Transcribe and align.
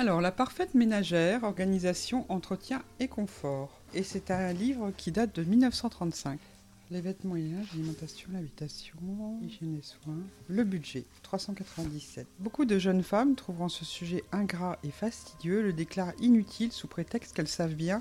Alors, 0.00 0.20
La 0.20 0.30
parfaite 0.30 0.76
ménagère, 0.76 1.42
organisation, 1.42 2.24
entretien 2.28 2.84
et 3.00 3.08
confort. 3.08 3.80
Et 3.94 4.04
c'est 4.04 4.30
un 4.30 4.52
livre 4.52 4.92
qui 4.96 5.10
date 5.10 5.34
de 5.34 5.42
1935. 5.42 6.38
Les 6.92 7.00
vêtements 7.00 7.34
et 7.34 7.42
l'alimentation, 7.42 8.28
l'habitation, 8.32 8.96
hygiène 9.42 9.76
et 9.76 9.82
soins. 9.82 10.22
Le 10.46 10.62
budget, 10.62 11.02
397. 11.24 12.28
Beaucoup 12.38 12.64
de 12.64 12.78
jeunes 12.78 13.02
femmes 13.02 13.34
trouveront 13.34 13.68
ce 13.68 13.84
sujet 13.84 14.22
ingrat 14.30 14.78
et 14.84 14.92
fastidieux 14.92 15.62
le 15.62 15.72
déclarent 15.72 16.14
inutile 16.20 16.70
sous 16.70 16.86
prétexte 16.86 17.34
qu'elles 17.34 17.48
savent 17.48 17.74
bien 17.74 18.00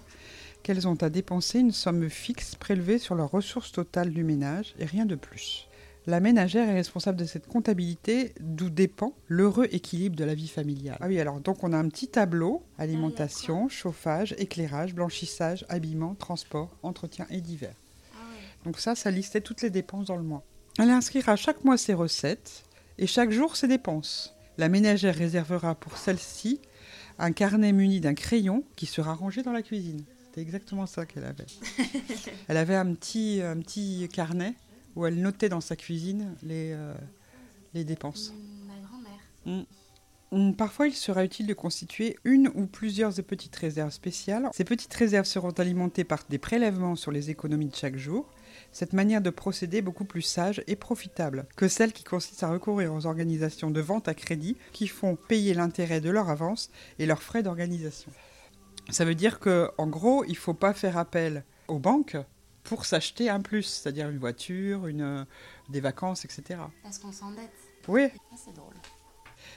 qu'elles 0.61 0.87
ont 0.87 1.01
à 1.01 1.09
dépenser 1.09 1.59
une 1.59 1.71
somme 1.71 2.09
fixe 2.11 2.53
prélevée 2.53 2.99
sur 2.99 3.15
leurs 3.15 3.31
ressources 3.31 3.71
totales 3.71 4.13
du 4.13 4.23
ménage 4.23 4.75
et 4.77 4.85
rien 4.85 5.07
de 5.07 5.15
plus. 5.15 5.66
La 6.10 6.22
ménagère 6.22 6.70
est 6.70 6.74
responsable 6.74 7.20
de 7.20 7.26
cette 7.26 7.48
comptabilité, 7.48 8.34
d'où 8.40 8.70
dépend 8.70 9.13
l'heureux 9.27 9.68
équilibre 9.72 10.16
de 10.16 10.24
la 10.24 10.36
vie 10.36 10.48
familiale. 10.48 10.96
Ah 11.02 11.08
oui, 11.08 11.20
alors 11.20 11.41
donc 11.41 11.66
on 11.66 11.74
a 11.74 11.77
un 11.77 11.90
petit 11.90 12.08
tableau 12.08 12.63
alimentation, 12.77 13.68
chauffage, 13.68 14.34
éclairage, 14.38 14.96
blanchissage, 14.96 15.66
habillement, 15.68 16.16
transport, 16.16 16.70
entretien 16.82 17.28
et 17.30 17.41
divers. 17.41 17.76
Donc 18.63 18.80
ça, 18.80 18.96
ça 18.96 19.12
listait 19.12 19.41
toutes 19.41 19.62
les 19.62 19.70
dépenses 19.70 20.05
dans 20.05 20.16
le 20.16 20.24
mois. 20.24 20.46
Elle 20.80 20.91
inscrira 20.91 21.35
chaque 21.35 21.66
mois 21.66 21.78
ses 21.78 21.94
recettes 21.94 22.63
et 22.98 23.05
chaque 23.05 23.32
jour 23.32 23.58
ses 23.58 23.68
dépenses. 23.68 24.34
La 24.58 24.70
ménagère 24.70 25.13
réservera 25.13 25.76
pour 25.76 25.98
celle-ci 25.98 26.62
un 27.20 27.34
carnet 27.34 27.74
muni 27.74 28.00
d'un 28.00 28.13
crayon 28.13 28.63
qui 28.78 28.85
sera 28.85 29.13
rangé 29.13 29.44
dans 29.44 29.52
la 29.52 29.62
cuisine. 29.62 30.05
C'était 30.24 30.40
exactement 30.40 30.85
ça 30.85 31.05
qu'elle 31.05 31.26
avait. 31.26 31.48
elle 32.48 32.58
avait 32.58 32.76
un 32.76 32.94
petit, 32.94 33.41
un 33.44 33.58
petit 33.58 34.08
carnet 34.13 34.54
où 34.96 35.05
elle 35.05 35.21
notait 35.21 35.49
dans 35.49 35.62
sa 35.62 35.76
cuisine 35.76 36.35
les, 36.43 36.71
euh, 36.74 36.93
les 37.74 37.84
dépenses. 37.84 38.34
Ma 38.68 38.74
grand-mère. 38.88 39.20
Mm. 39.46 39.63
Parfois, 40.57 40.88
il 40.88 40.94
sera 40.94 41.24
utile 41.24 41.48
de 41.48 41.54
constituer 41.54 42.18
une 42.26 42.49
ou 42.54 42.66
plusieurs 42.66 43.13
petites 43.13 43.55
réserves 43.55 43.91
spéciales. 43.91 44.49
Ces 44.54 44.66
petites 44.66 44.94
réserves 44.94 45.26
seront 45.26 45.52
alimentées 45.52 46.04
par 46.04 46.20
des 46.29 46.38
prélèvements 46.38 46.98
sur 46.98 47.12
les 47.12 47.29
économies 47.29 47.70
de 47.70 47.76
chaque 47.76 47.96
jour. 47.96 48.29
Cette 48.74 48.91
manière 48.91 49.21
de 49.21 49.29
procéder 49.29 49.77
est 49.77 49.82
beaucoup 49.82 50.04
plus 50.04 50.21
sage 50.21 50.62
et 50.68 50.76
profitable 50.76 51.46
que 51.55 51.70
celle 51.70 51.94
qui 51.94 52.04
consiste 52.04 52.44
à 52.44 52.49
recourir 52.49 52.94
aux 52.94 53.05
organisations 53.05 53.72
de 53.72 53.79
vente 53.79 54.10
à 54.10 54.13
crédit 54.13 54.57
qui 54.74 54.88
font 54.88 55.16
payer 55.16 55.54
l'intérêt 55.54 56.01
de 56.01 56.10
leur 56.10 56.29
avance 56.29 56.72
et 56.99 57.05
leurs 57.05 57.24
frais 57.24 57.44
d'organisation. 57.44 58.12
Ça 58.90 59.05
veut 59.05 59.16
dire 59.16 59.40
que, 59.40 59.70
en 59.77 59.88
gros, 59.88 60.26
il 60.26 60.32
ne 60.32 60.38
faut 60.38 60.54
pas 60.54 60.74
faire 60.74 60.98
appel 60.98 61.44
aux 61.68 61.79
banques 61.79 62.18
pour 62.68 62.85
s'acheter 62.85 63.29
un 63.29 63.40
plus, 63.40 63.63
c'est-à-dire 63.63 64.09
une 64.09 64.19
voiture, 64.19 64.88
une, 64.88 65.25
des 65.69 65.79
vacances, 65.79 66.25
etc. 66.25 66.59
Parce 66.84 67.00
qu'on 67.00 67.12
s'endette. 67.13 67.50
Oui, 67.88 68.03
Ah, 68.13 68.35
c'est 68.35 68.53
drôle. 68.53 68.73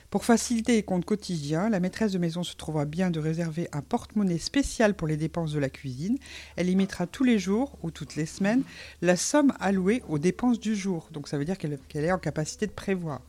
pour 0.09 0.23
faciliter 0.23 0.73
les 0.73 0.83
comptes 0.83 1.03
quotidiens, 1.03 1.67
la 1.69 1.81
maîtresse 1.81 2.13
de 2.13 2.17
maison 2.17 2.43
se 2.43 2.55
trouvera 2.55 2.85
bien 2.85 3.11
de 3.11 3.19
réserver 3.19 3.67
un 3.73 3.81
porte-monnaie 3.81 4.37
spécial 4.37 4.93
pour 4.95 5.07
les 5.07 5.17
dépenses 5.17 5.51
de 5.51 5.59
la 5.59 5.69
cuisine. 5.69 6.17
Elle 6.55 6.69
y 6.69 6.75
mettra 6.77 7.05
tous 7.07 7.25
les 7.25 7.37
jours 7.39 7.77
ou 7.83 7.91
toutes 7.91 8.15
les 8.15 8.25
semaines 8.25 8.63
la 9.01 9.17
somme 9.17 9.53
allouée 9.59 10.01
aux 10.07 10.17
dépenses 10.19 10.59
du 10.61 10.75
jour. 10.75 11.09
Donc 11.11 11.27
ça 11.27 11.37
veut 11.37 11.45
dire 11.45 11.57
qu'elle 11.57 11.77
qu'elle 11.89 12.05
est 12.05 12.11
en 12.13 12.19
capacité 12.19 12.65
de 12.67 12.71
prévoir. 12.71 13.21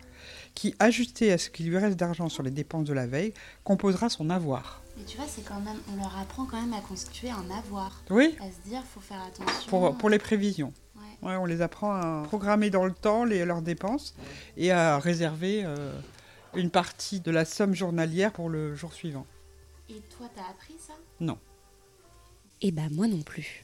Qui, 0.55 0.77
ajustée 0.79 1.33
à 1.33 1.39
ce 1.39 1.51
qu'il 1.51 1.69
lui 1.69 1.79
reste 1.79 1.99
d'argent 1.99 2.29
sur 2.29 2.45
les 2.45 2.53
dépenses 2.53 2.85
de 2.85 2.93
la 2.93 3.09
veille, 3.09 3.35
composera 3.65 4.09
son 4.09 4.31
avoir. 4.31 4.82
Mais 4.97 5.05
tu 5.05 5.17
vois, 5.17 5.27
c'est 5.27 5.43
quand 5.43 5.61
même, 5.61 5.79
on 5.93 5.97
leur 5.97 6.17
apprend 6.19 6.45
quand 6.45 6.61
même 6.61 6.73
à 6.75 6.81
constituer 6.81 7.31
un 7.31 7.51
avoir. 7.51 8.03
Oui, 8.11 8.37
À 8.41 8.51
se 8.51 8.69
dire, 8.69 8.83
faut 8.85 9.01
faire 9.01 9.23
attention. 9.23 9.69
pour, 9.69 9.97
pour 9.97 10.11
les 10.11 10.19
prévisions. 10.19 10.73
Ouais. 10.97 11.29
Ouais, 11.31 11.37
on 11.37 11.45
les 11.47 11.63
apprend 11.63 11.93
à 11.95 12.23
programmer 12.25 12.71
dans 12.71 12.85
le 12.85 12.93
temps 12.93 13.25
les, 13.25 13.45
leurs 13.45 13.63
dépenses 13.63 14.15
et 14.57 14.71
à 14.71 14.99
réserver 14.99 15.63
euh, 15.65 15.93
une 16.55 16.71
partie 16.71 17.21
de 17.21 17.31
la 17.31 17.45
somme 17.45 17.75
journalière 17.75 18.33
pour 18.33 18.49
le 18.51 18.75
jour 18.75 18.93
suivant. 18.93 19.27
Et 19.89 20.01
toi, 20.17 20.29
t'as 20.35 20.43
appris 20.51 20.75
ça? 20.79 20.93
Non. 21.21 21.39
Eh 22.61 22.71
bah 22.71 22.83
moi 22.91 23.09
non 23.09 23.23
plus. 23.23 23.63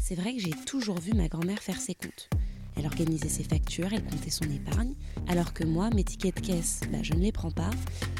C'est 0.00 0.14
vrai 0.14 0.34
que 0.34 0.40
j'ai 0.40 0.54
toujours 0.64 0.98
vu 0.98 1.12
ma 1.12 1.28
grand-mère 1.28 1.58
faire 1.58 1.78
ses 1.80 1.94
comptes. 1.94 2.30
Elle 2.78 2.86
organisait 2.86 3.28
ses 3.28 3.42
factures, 3.42 3.92
elle 3.92 4.04
comptait 4.04 4.30
son 4.30 4.44
épargne, 4.44 4.94
alors 5.26 5.52
que 5.52 5.64
moi, 5.64 5.90
mes 5.90 6.04
tickets 6.04 6.36
de 6.36 6.40
caisse, 6.40 6.80
bah, 6.92 6.98
je 7.02 7.12
ne 7.12 7.20
les 7.20 7.32
prends 7.32 7.50
pas, 7.50 7.70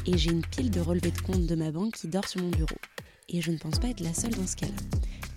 et 0.05 0.17
j'ai 0.17 0.31
une 0.31 0.45
pile 0.45 0.69
de 0.69 0.81
relevés 0.81 1.11
de 1.11 1.21
compte 1.21 1.45
de 1.45 1.55
ma 1.55 1.71
banque 1.71 1.93
qui 1.93 2.07
dort 2.07 2.27
sur 2.27 2.41
mon 2.41 2.49
bureau. 2.49 2.77
Et 3.29 3.41
je 3.41 3.51
ne 3.51 3.57
pense 3.57 3.79
pas 3.79 3.87
être 3.87 4.01
la 4.01 4.13
seule 4.13 4.33
dans 4.33 4.47
ce 4.47 4.57
cas-là. 4.57 4.73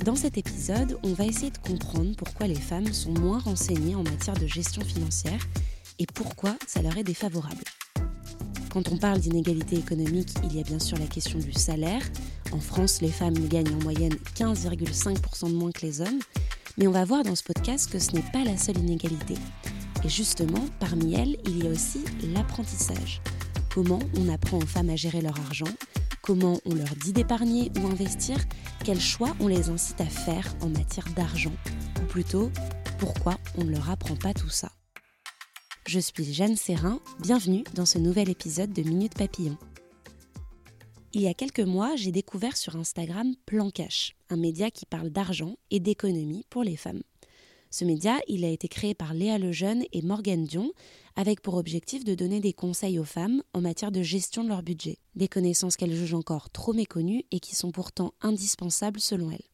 Dans 0.04 0.16
cet 0.16 0.36
épisode, 0.36 0.98
on 1.04 1.12
va 1.12 1.24
essayer 1.24 1.50
de 1.50 1.58
comprendre 1.58 2.16
pourquoi 2.16 2.48
les 2.48 2.56
femmes 2.56 2.92
sont 2.92 3.12
moins 3.12 3.38
renseignées 3.38 3.94
en 3.94 4.02
matière 4.02 4.36
de 4.36 4.46
gestion 4.48 4.82
financière 4.82 5.46
et 6.00 6.06
pourquoi 6.06 6.56
ça 6.66 6.82
leur 6.82 6.96
est 6.96 7.04
défavorable. 7.04 7.62
Quand 8.72 8.90
on 8.90 8.96
parle 8.96 9.20
d'inégalité 9.20 9.76
économique, 9.76 10.30
il 10.42 10.56
y 10.56 10.60
a 10.60 10.62
bien 10.62 10.78
sûr 10.78 10.98
la 10.98 11.06
question 11.06 11.38
du 11.38 11.52
salaire. 11.52 12.02
En 12.52 12.58
France, 12.58 13.02
les 13.02 13.10
femmes 13.10 13.34
gagnent 13.48 13.74
en 13.74 13.82
moyenne 13.82 14.14
15,5% 14.34 15.50
de 15.50 15.54
moins 15.54 15.70
que 15.70 15.82
les 15.82 16.00
hommes. 16.00 16.20
Mais 16.78 16.86
on 16.86 16.92
va 16.92 17.04
voir 17.04 17.22
dans 17.22 17.34
ce 17.34 17.42
podcast 17.42 17.90
que 17.90 17.98
ce 17.98 18.12
n'est 18.12 18.30
pas 18.32 18.44
la 18.44 18.56
seule 18.56 18.78
inégalité. 18.78 19.34
Et 20.04 20.08
justement, 20.08 20.64
parmi 20.80 21.14
elles, 21.14 21.36
il 21.46 21.62
y 21.62 21.68
a 21.68 21.70
aussi 21.70 22.04
l'apprentissage. 22.34 23.20
Comment 23.72 24.00
on 24.16 24.28
apprend 24.28 24.58
aux 24.58 24.66
femmes 24.66 24.90
à 24.90 24.96
gérer 24.96 25.20
leur 25.20 25.38
argent? 25.40 25.68
Comment 26.22 26.58
on 26.64 26.74
leur 26.74 26.94
dit 26.96 27.12
d'épargner 27.12 27.70
ou 27.80 27.86
investir? 27.86 28.38
Quels 28.84 29.00
choix 29.00 29.34
on 29.40 29.48
les 29.48 29.68
incite 29.68 30.00
à 30.00 30.06
faire 30.06 30.54
en 30.60 30.68
matière 30.68 31.08
d'argent? 31.14 31.52
Ou 32.02 32.06
plutôt, 32.06 32.50
pourquoi 32.98 33.36
on 33.56 33.64
ne 33.64 33.72
leur 33.72 33.90
apprend 33.90 34.16
pas 34.16 34.32
tout 34.32 34.50
ça? 34.50 34.72
Je 35.86 35.98
suis 35.98 36.32
Jeanne 36.32 36.56
Serrin, 36.56 37.00
bienvenue 37.20 37.64
dans 37.74 37.86
ce 37.86 37.98
nouvel 37.98 38.30
épisode 38.30 38.72
de 38.72 38.82
Minute 38.82 39.14
Papillon. 39.14 39.58
Il 41.14 41.20
y 41.20 41.28
a 41.28 41.34
quelques 41.34 41.60
mois, 41.60 41.94
j'ai 41.94 42.10
découvert 42.10 42.56
sur 42.56 42.74
Instagram 42.74 43.34
Plan 43.44 43.70
un 44.30 44.36
média 44.36 44.70
qui 44.70 44.86
parle 44.86 45.10
d'argent 45.10 45.56
et 45.70 45.78
d'économie 45.78 46.46
pour 46.48 46.64
les 46.64 46.76
femmes. 46.76 47.02
Ce 47.70 47.84
média, 47.84 48.18
il 48.28 48.46
a 48.46 48.48
été 48.48 48.66
créé 48.66 48.94
par 48.94 49.12
Léa 49.12 49.36
Lejeune 49.36 49.84
et 49.92 50.00
Morgane 50.00 50.44
Dion, 50.44 50.72
avec 51.14 51.42
pour 51.42 51.56
objectif 51.56 52.02
de 52.02 52.14
donner 52.14 52.40
des 52.40 52.54
conseils 52.54 52.98
aux 52.98 53.04
femmes 53.04 53.42
en 53.52 53.60
matière 53.60 53.92
de 53.92 54.00
gestion 54.00 54.42
de 54.42 54.48
leur 54.48 54.62
budget, 54.62 54.96
des 55.14 55.28
connaissances 55.28 55.76
qu'elles 55.76 55.94
jugent 55.94 56.14
encore 56.14 56.48
trop 56.48 56.72
méconnues 56.72 57.26
et 57.30 57.40
qui 57.40 57.54
sont 57.54 57.72
pourtant 57.72 58.14
indispensables 58.22 59.00
selon 59.00 59.30
elles. 59.30 59.50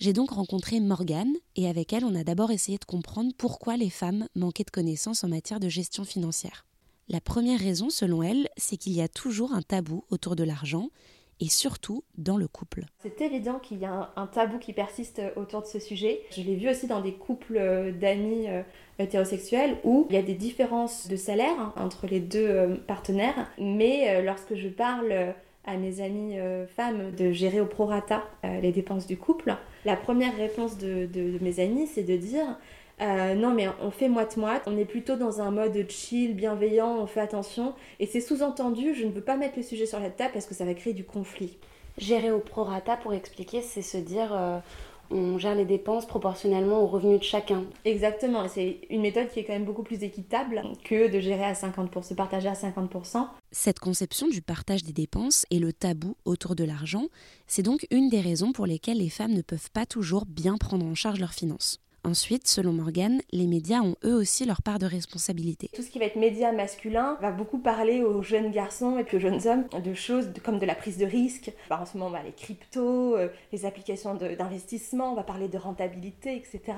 J'ai 0.00 0.12
donc 0.12 0.30
rencontré 0.32 0.80
Morgane 0.80 1.36
et 1.54 1.68
avec 1.68 1.92
elle, 1.92 2.04
on 2.04 2.16
a 2.16 2.24
d'abord 2.24 2.50
essayé 2.50 2.78
de 2.78 2.84
comprendre 2.84 3.30
pourquoi 3.38 3.76
les 3.76 3.90
femmes 3.90 4.26
manquaient 4.34 4.64
de 4.64 4.70
connaissances 4.70 5.22
en 5.22 5.28
matière 5.28 5.60
de 5.60 5.68
gestion 5.68 6.04
financière. 6.04 6.66
La 7.12 7.20
première 7.20 7.60
raison, 7.60 7.90
selon 7.90 8.22
elle, 8.22 8.48
c'est 8.56 8.78
qu'il 8.78 8.94
y 8.94 9.02
a 9.02 9.06
toujours 9.08 9.52
un 9.52 9.60
tabou 9.60 10.02
autour 10.10 10.34
de 10.34 10.44
l'argent 10.44 10.88
et 11.40 11.48
surtout 11.50 12.04
dans 12.16 12.38
le 12.38 12.48
couple. 12.48 12.86
C'est 13.02 13.20
évident 13.20 13.58
qu'il 13.58 13.78
y 13.80 13.84
a 13.84 14.10
un, 14.16 14.26
tabou 14.26 14.58
qui 14.58 14.72
persiste 14.72 15.20
autour 15.36 15.60
de 15.60 15.66
ce 15.66 15.78
sujet. 15.78 16.22
Je 16.30 16.40
l'ai 16.40 16.56
vu 16.56 16.70
aussi 16.70 16.86
dans 16.86 17.02
des 17.02 17.12
couples 17.12 17.58
euh, 17.58 17.92
d'amis 17.92 18.48
euh, 18.48 18.62
hétérosexuels 18.98 19.76
où 19.84 20.06
il 20.08 20.14
y 20.14 20.18
a 20.18 20.22
des 20.22 20.34
différences 20.34 21.06
de 21.06 21.16
salaire 21.16 21.58
hein, 21.60 21.74
entre 21.76 22.06
les 22.06 22.20
deux 22.20 22.48
euh, 22.48 22.76
partenaires. 22.86 23.50
Mais 23.58 24.22
lorsque 24.22 24.54
je 24.54 24.68
parle 24.68 25.34
à 25.64 25.76
mes 25.76 26.00
amies 26.00 26.36
femmes 26.74 27.12
de 27.14 27.30
gérer 27.30 27.60
au 27.60 27.66
prorata 27.66 28.24
les 28.42 28.72
dépenses 28.72 29.06
du 29.06 29.16
couple, 29.16 29.54
la 29.84 29.96
première 29.96 30.34
réponse 30.36 30.76
de, 30.78 31.06
de- 31.06 31.38
de 31.38 31.44
mes 31.44 31.60
amies, 31.60 31.86
c'est 31.86 32.02
de 32.02 32.16
dire 32.16 32.58
euh, 33.00 33.34
non 33.34 33.52
mais 33.52 33.68
on 33.80 33.90
fait 33.90 34.08
moite-moite, 34.08 34.62
on 34.66 34.76
est 34.76 34.84
plutôt 34.84 35.16
dans 35.16 35.40
un 35.40 35.50
mode 35.50 35.86
chill, 35.88 36.34
bienveillant, 36.34 36.98
on 36.98 37.06
fait 37.06 37.20
attention. 37.20 37.74
Et 38.00 38.06
c'est 38.06 38.20
sous-entendu, 38.20 38.94
je 38.94 39.06
ne 39.06 39.12
veux 39.12 39.22
pas 39.22 39.36
mettre 39.36 39.56
le 39.56 39.62
sujet 39.62 39.86
sur 39.86 39.98
la 40.00 40.10
table 40.10 40.32
parce 40.32 40.46
que 40.46 40.54
ça 40.54 40.64
va 40.64 40.74
créer 40.74 40.92
du 40.92 41.04
conflit. 41.04 41.56
Gérer 41.98 42.30
au 42.30 42.38
prorata, 42.38 42.96
pour 42.96 43.12
expliquer, 43.12 43.60
c'est 43.60 43.82
se 43.82 43.98
dire 43.98 44.30
euh, 44.32 44.58
on 45.12 45.38
gère 45.38 45.54
les 45.54 45.64
dépenses 45.64 46.06
proportionnellement 46.06 46.82
aux 46.82 46.86
revenus 46.86 47.18
de 47.18 47.24
chacun. 47.24 47.64
Exactement, 47.84 48.44
et 48.44 48.48
c'est 48.48 48.80
une 48.88 49.02
méthode 49.02 49.28
qui 49.28 49.40
est 49.40 49.44
quand 49.44 49.52
même 49.52 49.64
beaucoup 49.64 49.82
plus 49.82 50.02
équitable 50.02 50.62
que 50.84 51.10
de 51.10 51.20
gérer 51.20 51.44
à 51.44 51.52
50%, 51.52 52.02
se 52.02 52.14
partager 52.14 52.48
à 52.48 52.54
50%. 52.54 53.26
Cette 53.50 53.78
conception 53.78 54.28
du 54.28 54.40
partage 54.42 54.84
des 54.84 54.92
dépenses 54.92 55.44
et 55.50 55.58
le 55.58 55.72
tabou 55.72 56.16
autour 56.24 56.54
de 56.54 56.64
l'argent, 56.64 57.06
c'est 57.46 57.62
donc 57.62 57.86
une 57.90 58.08
des 58.08 58.20
raisons 58.20 58.52
pour 58.52 58.66
lesquelles 58.66 58.98
les 58.98 59.10
femmes 59.10 59.32
ne 59.32 59.42
peuvent 59.42 59.70
pas 59.70 59.86
toujours 59.86 60.24
bien 60.24 60.56
prendre 60.56 60.86
en 60.86 60.94
charge 60.94 61.20
leurs 61.20 61.34
finances. 61.34 61.78
Ensuite, 62.04 62.48
selon 62.48 62.72
Morgane, 62.72 63.22
les 63.30 63.46
médias 63.46 63.80
ont 63.80 63.94
eux 64.04 64.14
aussi 64.14 64.44
leur 64.44 64.60
part 64.60 64.80
de 64.80 64.86
responsabilité. 64.86 65.70
Tout 65.72 65.82
ce 65.82 65.90
qui 65.90 66.00
va 66.00 66.06
être 66.06 66.16
média 66.16 66.50
masculin 66.50 67.16
va 67.20 67.30
beaucoup 67.30 67.58
parler 67.58 68.02
aux 68.02 68.22
jeunes 68.22 68.50
garçons 68.50 68.98
et 68.98 69.04
puis 69.04 69.18
aux 69.18 69.20
jeunes 69.20 69.46
hommes 69.46 69.66
de 69.80 69.94
choses 69.94 70.32
comme 70.44 70.58
de 70.58 70.66
la 70.66 70.74
prise 70.74 70.98
de 70.98 71.06
risque. 71.06 71.52
Bah, 71.70 71.78
en 71.80 71.86
ce 71.86 71.96
moment, 71.96 72.10
bah, 72.10 72.22
les 72.24 72.32
cryptos, 72.32 73.16
euh, 73.16 73.28
les 73.52 73.66
applications 73.66 74.16
d'investissement, 74.16 75.12
on 75.12 75.14
va 75.14 75.22
parler 75.22 75.46
de 75.46 75.58
rentabilité, 75.58 76.34
etc. 76.34 76.76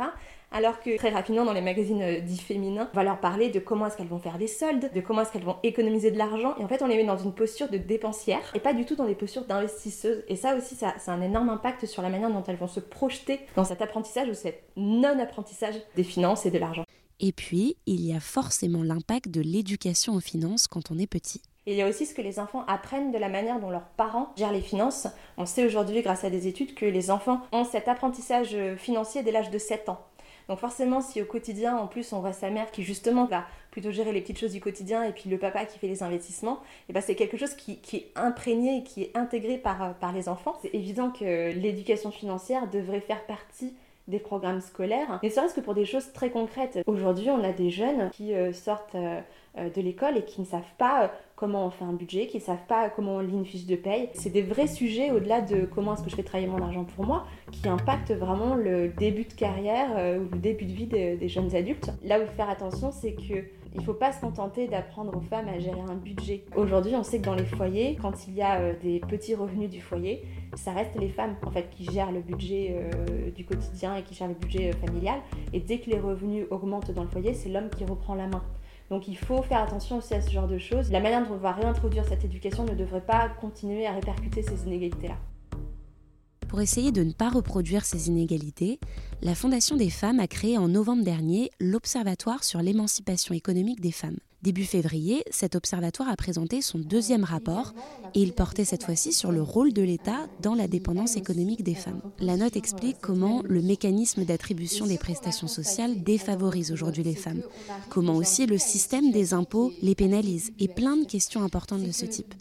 Alors 0.57 0.79
que 0.79 0.97
très 0.97 1.11
rapidement, 1.11 1.45
dans 1.45 1.53
les 1.53 1.61
magazines 1.61 2.01
euh, 2.01 2.21
dits 2.21 2.39
féminins, 2.39 2.89
on 2.93 2.97
va 2.97 3.03
leur 3.03 3.19
parler 3.19 3.49
de 3.49 3.59
comment 3.59 3.89
est-ce 3.89 3.97
qu'elles 3.97 4.07
vont 4.07 4.21
faire 4.21 4.39
des 4.39 4.47
soldes, 4.47 4.89
de 4.95 5.01
comment 5.01 5.23
est-ce 5.23 5.33
qu'elles 5.33 5.43
vont 5.43 5.57
économiser 5.65 6.13
de 6.13 6.17
l'argent. 6.17 6.55
Et 6.61 6.65
en 6.65 6.69
fait, 6.69 6.81
on 6.81 6.87
les 6.87 6.97
met 6.97 7.05
dans 7.05 7.19
une 7.19 7.35
posture 7.35 7.69
de 7.69 7.77
dépensière 7.77 8.53
et 8.55 8.61
pas 8.61 8.73
du 8.73 8.85
tout 8.85 8.95
dans 8.95 9.05
des 9.05 9.17
postures 9.17 9.47
d'investisseuses. 9.47 10.23
Et 10.29 10.37
ça 10.37 10.55
aussi, 10.55 10.77
ça, 10.77 10.95
ça 11.01 11.11
a 11.11 11.17
un 11.17 11.23
énorme 11.23 11.49
impact 11.49 11.87
sur 11.87 12.03
la 12.03 12.09
manière 12.09 12.31
dont 12.31 12.45
elles 12.45 12.55
vont 12.55 12.69
se 12.69 12.79
projeter 12.79 13.41
dans 13.57 13.65
cet 13.65 13.83
apprentissage 13.83 14.29
ou 14.29 14.35
cet 14.35 14.63
non-apprentissage 14.77 15.75
des 15.97 16.05
finances 16.05 16.47
et 16.47 16.53
de 16.53 16.59
l'argent. 16.59 16.85
Et 17.19 17.33
puis, 17.33 17.77
il 17.87 18.07
y 18.07 18.15
a 18.15 18.21
forcément 18.21 18.85
l'impact 18.85 19.31
de 19.31 19.41
l'éducation 19.41 20.15
aux 20.15 20.21
finances 20.21 20.69
quand 20.69 20.93
on 20.93 20.99
est 21.01 21.09
petit. 21.09 21.43
Et 21.67 21.73
il 21.73 21.79
y 21.79 21.83
a 21.83 21.89
aussi 21.89 22.07
ce 22.07 22.15
que 22.15 22.23
les 22.23 22.39
enfants 22.39 22.65
apprennent 22.69 23.11
de 23.11 23.19
la 23.19 23.29
manière 23.29 23.59
dont 23.59 23.71
leurs 23.71 23.89
parents 23.97 24.33
gèrent 24.37 24.53
les 24.53 24.61
finances. 24.61 25.09
On 25.37 25.47
sait 25.47 25.67
aujourd'hui, 25.67 26.03
grâce 26.03 26.23
à 26.23 26.31
des 26.31 26.47
études, 26.47 26.75
que 26.77 26.87
les 26.87 27.11
enfants 27.11 27.41
ont 27.51 27.65
cet 27.65 27.89
apprentissage 27.89 28.57
financier 28.77 29.25
dès 29.25 29.33
l'âge 29.33 29.51
de 29.51 29.59
7 29.59 29.89
ans. 29.89 29.99
Donc 30.49 30.59
forcément, 30.59 31.01
si 31.01 31.23
au 31.23 31.25
quotidien, 31.25 31.77
en 31.77 31.87
plus, 31.87 32.13
on 32.13 32.21
voit 32.21 32.33
sa 32.33 32.51
mère 32.51 32.71
qui 32.71 32.83
justement 32.83 33.25
va 33.25 33.45
plutôt 33.71 33.91
gérer 33.91 34.13
les 34.13 34.21
petites 34.21 34.39
choses 34.39 34.53
du 34.53 34.61
quotidien 34.61 35.03
et 35.03 35.13
puis 35.13 35.29
le 35.29 35.39
papa 35.39 35.65
qui 35.65 35.79
fait 35.79 35.89
les 35.89 36.03
investissements, 36.03 36.55
et 36.55 36.91
eh 36.91 36.93
ben 36.93 37.01
c'est 37.01 37.17
quelque 37.17 37.37
chose 37.37 37.55
qui, 37.55 37.81
est 37.93 38.07
imprégné 38.15 38.79
et 38.79 38.83
qui 38.85 39.03
est 39.03 39.17
intégré 39.17 39.59
par, 39.59 39.95
par 39.95 40.13
les 40.13 40.29
enfants. 40.29 40.55
C'est 40.63 40.75
évident 40.75 41.11
que 41.11 41.53
l'éducation 41.53 42.11
financière 42.11 42.69
devrait 42.69 43.01
faire 43.01 43.25
partie 43.27 43.75
des 44.09 44.19
programmes 44.19 44.61
scolaires, 44.61 45.19
mais 45.23 45.31
serait-ce 45.31 45.55
que 45.55 45.61
pour 45.61 45.75
des 45.75 45.87
choses 45.87 46.13
très 46.13 46.31
concrètes. 46.31 46.79
Aujourd'hui, 46.87 47.31
on 47.31 47.43
a 47.43 47.53
des 47.53 47.71
jeunes 47.71 48.11
qui 48.11 48.35
euh, 48.35 48.53
sortent 48.53 48.95
euh, 48.95 49.21
euh, 49.21 49.21
de 49.57 49.81
l'école 49.81 50.17
et 50.17 50.25
qui 50.25 50.41
ne 50.41 50.47
savent 50.47 50.63
pas 50.79 51.13
comment 51.37 51.67
on 51.67 51.71
fait 51.71 51.85
un 51.85 51.93
budget, 51.93 52.27
qui 52.27 52.39
ne 52.39 52.43
savent 52.43 52.67
pas 52.69 52.89
comment 52.91 53.17
on 53.17 53.21
lit 53.21 53.33
une 53.33 53.45
fiche 53.45 53.67
de 53.67 53.77
paye. 53.77 54.09
C'est 54.15 54.31
des 54.31 54.43
vrais 54.43 54.67
sujets 54.67 55.11
au-delà 55.11 55.41
de 55.41 55.65
comment 55.65 55.95
est-ce 55.95 56.03
que 56.03 56.11
je 56.11 56.17
fais 56.17 56.23
travailler 56.23 56.51
mon 56.51 56.63
argent 56.63 56.85
pour 56.85 57.07
moi, 57.07 57.27
qui 57.53 57.69
impactent 57.69 58.13
vraiment 58.13 58.55
le 58.55 58.89
début 58.89 59.25
de 59.25 59.33
carrière 59.33 59.91
ou 60.19 60.29
le 60.33 60.39
début 60.39 60.65
de 60.65 60.73
vie 60.73 60.87
des 60.87 61.29
jeunes 61.29 61.55
adultes. 61.55 61.91
Là 62.05 62.19
où 62.21 62.27
faire 62.37 62.49
attention, 62.51 62.91
c'est 62.91 63.15
que 63.15 63.45
il 63.75 63.81
ne 63.81 63.85
faut 63.85 63.95
pas 63.95 64.13
se 64.13 64.21
contenter 64.21 64.69
d'apprendre 64.69 65.17
aux 65.17 65.21
femmes 65.21 65.49
à 65.49 65.59
gérer 65.59 65.81
un 65.81 65.97
budget. 65.97 66.45
Aujourd'hui, 66.55 66.95
on 66.95 67.03
sait 67.03 67.19
que 67.19 67.25
dans 67.25 67.35
les 67.35 67.45
foyers, 67.45 67.99
quand 68.01 68.29
il 68.29 68.35
y 68.35 68.43
a 68.43 68.73
des 68.73 69.01
petits 69.01 69.35
revenus 69.35 69.69
du 69.69 69.81
foyer, 69.81 70.23
ça 70.55 70.73
reste 70.73 70.95
les 70.95 71.09
femmes 71.09 71.35
en 71.45 71.51
fait 71.51 71.69
qui 71.71 71.85
gèrent 71.85 72.13
le 72.13 72.21
budget 72.21 72.77
euh, 72.77 73.31
du 73.31 73.45
quotidien 73.45 73.97
et 73.97 74.03
qui 74.03 74.15
gèrent 74.15 74.29
le 74.29 74.35
budget 74.35 74.71
euh, 74.71 74.87
familial. 74.87 75.19
Et 75.53 75.59
dès 75.59 75.79
que 75.79 75.91
les 75.91 75.99
revenus 75.99 76.47
augmentent 76.51 76.93
dans 76.93 77.03
le 77.03 77.09
foyer, 77.09 77.35
c'est 77.35 77.49
l'homme 77.49 77.69
qui 77.71 77.85
reprend 77.85 78.15
la 78.15 78.29
main. 78.29 78.43
Donc 78.91 79.09
il 79.09 79.17
faut 79.17 79.43
faire 79.43 79.63
attention 79.63 79.99
aussi 79.99 80.15
à 80.15 80.21
ce 80.21 80.31
genre 80.31 80.49
de 80.49 80.59
choses. 80.59 80.91
La 80.91 81.01
manière 81.01 81.27
dont 81.27 81.35
on 81.35 81.39
va 81.39 81.53
réintroduire 81.53 82.05
cette 82.05 82.25
éducation 82.25 82.65
ne 82.65 82.75
devrait 82.75 83.05
pas 83.05 83.29
continuer 83.41 83.87
à 83.87 83.93
répercuter 83.93 84.43
ces 84.43 84.67
inégalités-là. 84.67 85.17
Pour 86.49 86.61
essayer 86.61 86.93
de 86.93 87.03
ne 87.03 87.13
pas 87.13 87.31
reproduire 87.31 87.85
ces 87.85 88.09
inégalités, 88.09 88.79
la 89.23 89.35
Fondation 89.35 89.77
des 89.77 89.91
femmes 89.91 90.21
a 90.21 90.29
créé 90.29 90.57
en 90.57 90.69
novembre 90.69 91.03
dernier 91.03 91.51
l'Observatoire 91.59 92.45
sur 92.45 92.61
l'émancipation 92.61 93.35
économique 93.35 93.81
des 93.81 93.91
femmes. 93.91 94.19
Début 94.45 94.65
février, 94.65 95.25
cet 95.31 95.55
observatoire 95.55 96.11
a 96.11 96.17
présenté 96.17 96.61
son 96.61 96.79
deuxième 96.79 97.25
rapport 97.25 97.73
et 98.15 98.21
il 98.21 98.35
portait 98.35 98.67
cette 98.67 98.85
fois-ci 98.85 99.15
sur 99.15 99.33
le 99.33 99.41
rôle 99.41 99.73
de 99.73 99.81
l'État 99.81 100.29
dans 100.43 100.55
la 100.55 100.69
dépendance 100.69 101.17
économique 101.17 101.63
des 101.63 101.75
femmes. 101.75 102.03
La 102.19 102.37
note 102.37 102.55
explique 102.55 102.99
comment 103.01 103.41
le 103.47 103.63
mécanisme 103.63 104.27
d'attribution 104.27 104.85
des 104.85 104.99
prestations 104.99 105.49
sociales 105.49 106.03
défavorise 106.03 106.73
aujourd'hui 106.73 107.03
les 107.03 107.15
femmes, 107.15 107.41
comment 107.89 108.17
aussi 108.17 108.45
le 108.45 108.59
système 108.59 109.13
des 109.13 109.33
impôts 109.33 109.73
les 109.81 109.95
pénalise 109.95 110.53
et 110.59 110.69
plein 110.69 110.99
de 110.99 111.07
questions 111.07 111.43
importantes 111.43 111.83
de 111.83 111.93
ce 111.93 112.05
type. 112.05 112.35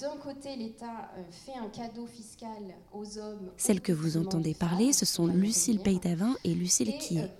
Celles 3.56 3.80
que 3.80 3.94
vous 3.94 4.18
entendez 4.18 4.54
parler, 4.54 4.92
ce 4.92 5.06
sont 5.06 5.28
Lucille 5.28 5.80
Peytavin 5.80 6.36
et 6.44 6.54
Lucille 6.54 6.98
Quillet. 7.00 7.32